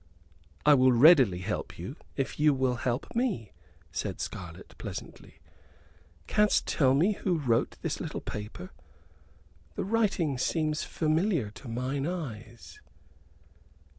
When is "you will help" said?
2.39-3.13